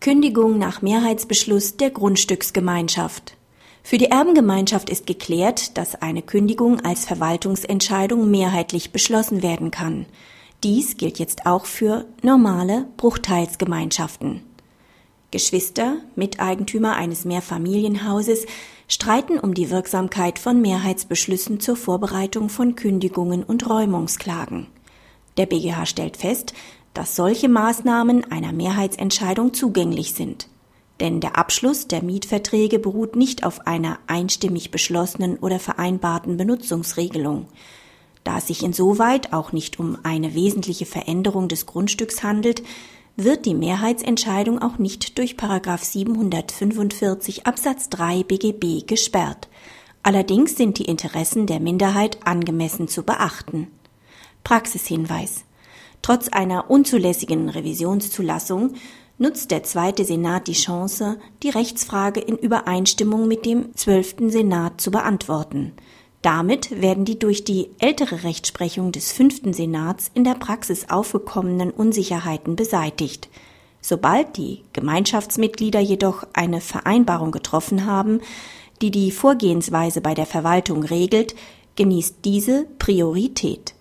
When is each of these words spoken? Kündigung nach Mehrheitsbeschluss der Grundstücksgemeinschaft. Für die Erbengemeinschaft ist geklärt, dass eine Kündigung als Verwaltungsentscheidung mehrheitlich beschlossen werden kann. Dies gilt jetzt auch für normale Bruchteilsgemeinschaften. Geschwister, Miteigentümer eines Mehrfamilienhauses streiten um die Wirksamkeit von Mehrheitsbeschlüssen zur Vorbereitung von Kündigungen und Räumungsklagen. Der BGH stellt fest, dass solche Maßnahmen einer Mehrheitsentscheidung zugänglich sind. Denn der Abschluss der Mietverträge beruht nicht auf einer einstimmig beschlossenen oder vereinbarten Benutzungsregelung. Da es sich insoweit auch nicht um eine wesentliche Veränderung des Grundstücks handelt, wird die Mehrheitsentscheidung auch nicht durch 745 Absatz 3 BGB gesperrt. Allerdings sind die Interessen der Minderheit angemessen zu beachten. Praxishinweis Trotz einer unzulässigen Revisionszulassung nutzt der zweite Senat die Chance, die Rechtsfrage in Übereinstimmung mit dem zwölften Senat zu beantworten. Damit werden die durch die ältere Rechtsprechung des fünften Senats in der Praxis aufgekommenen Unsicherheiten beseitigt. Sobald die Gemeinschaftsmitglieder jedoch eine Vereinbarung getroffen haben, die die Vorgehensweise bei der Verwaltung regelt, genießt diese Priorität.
Kündigung 0.00 0.56
nach 0.56 0.80
Mehrheitsbeschluss 0.80 1.76
der 1.76 1.90
Grundstücksgemeinschaft. 1.90 3.36
Für 3.82 3.98
die 3.98 4.06
Erbengemeinschaft 4.06 4.88
ist 4.88 5.06
geklärt, 5.06 5.76
dass 5.76 5.94
eine 5.94 6.22
Kündigung 6.22 6.80
als 6.80 7.04
Verwaltungsentscheidung 7.04 8.30
mehrheitlich 8.30 8.92
beschlossen 8.92 9.42
werden 9.42 9.70
kann. 9.70 10.06
Dies 10.64 10.96
gilt 10.96 11.18
jetzt 11.18 11.44
auch 11.44 11.66
für 11.66 12.06
normale 12.22 12.86
Bruchteilsgemeinschaften. 12.96 14.40
Geschwister, 15.32 15.98
Miteigentümer 16.16 16.96
eines 16.96 17.26
Mehrfamilienhauses 17.26 18.46
streiten 18.88 19.38
um 19.38 19.52
die 19.52 19.68
Wirksamkeit 19.68 20.38
von 20.38 20.62
Mehrheitsbeschlüssen 20.62 21.60
zur 21.60 21.76
Vorbereitung 21.76 22.48
von 22.48 22.74
Kündigungen 22.74 23.42
und 23.42 23.68
Räumungsklagen. 23.68 24.66
Der 25.36 25.44
BGH 25.46 25.86
stellt 25.86 26.16
fest, 26.16 26.54
dass 26.94 27.16
solche 27.16 27.48
Maßnahmen 27.48 28.30
einer 28.30 28.52
Mehrheitsentscheidung 28.52 29.54
zugänglich 29.54 30.14
sind. 30.14 30.48
Denn 31.00 31.20
der 31.20 31.38
Abschluss 31.38 31.88
der 31.88 32.02
Mietverträge 32.02 32.78
beruht 32.78 33.16
nicht 33.16 33.44
auf 33.44 33.66
einer 33.66 33.98
einstimmig 34.06 34.70
beschlossenen 34.70 35.38
oder 35.38 35.58
vereinbarten 35.58 36.36
Benutzungsregelung. 36.36 37.48
Da 38.22 38.38
es 38.38 38.46
sich 38.48 38.62
insoweit 38.62 39.32
auch 39.32 39.52
nicht 39.52 39.80
um 39.80 39.96
eine 40.02 40.34
wesentliche 40.34 40.84
Veränderung 40.84 41.48
des 41.48 41.64
Grundstücks 41.64 42.22
handelt, 42.22 42.62
wird 43.16 43.46
die 43.46 43.54
Mehrheitsentscheidung 43.54 44.60
auch 44.60 44.76
nicht 44.78 45.16
durch 45.18 45.36
745 45.38 47.46
Absatz 47.46 47.88
3 47.88 48.24
BGB 48.24 48.86
gesperrt. 48.86 49.48
Allerdings 50.02 50.56
sind 50.56 50.78
die 50.78 50.84
Interessen 50.84 51.46
der 51.46 51.60
Minderheit 51.60 52.18
angemessen 52.24 52.88
zu 52.88 53.02
beachten. 53.02 53.68
Praxishinweis 54.44 55.44
Trotz 56.02 56.28
einer 56.28 56.70
unzulässigen 56.70 57.48
Revisionszulassung 57.48 58.74
nutzt 59.18 59.50
der 59.50 59.62
zweite 59.62 60.04
Senat 60.04 60.48
die 60.48 60.54
Chance, 60.54 61.18
die 61.42 61.50
Rechtsfrage 61.50 62.20
in 62.20 62.36
Übereinstimmung 62.36 63.28
mit 63.28 63.44
dem 63.44 63.74
zwölften 63.76 64.30
Senat 64.30 64.80
zu 64.80 64.90
beantworten. 64.90 65.72
Damit 66.22 66.82
werden 66.82 67.04
die 67.04 67.18
durch 67.18 67.44
die 67.44 67.70
ältere 67.78 68.24
Rechtsprechung 68.24 68.92
des 68.92 69.12
fünften 69.12 69.52
Senats 69.52 70.10
in 70.14 70.24
der 70.24 70.34
Praxis 70.34 70.88
aufgekommenen 70.90 71.70
Unsicherheiten 71.70 72.56
beseitigt. 72.56 73.28
Sobald 73.82 74.36
die 74.36 74.62
Gemeinschaftsmitglieder 74.74 75.80
jedoch 75.80 76.26
eine 76.34 76.60
Vereinbarung 76.60 77.30
getroffen 77.30 77.86
haben, 77.86 78.20
die 78.82 78.90
die 78.90 79.10
Vorgehensweise 79.10 80.00
bei 80.00 80.14
der 80.14 80.26
Verwaltung 80.26 80.82
regelt, 80.82 81.34
genießt 81.76 82.16
diese 82.24 82.66
Priorität. 82.78 83.74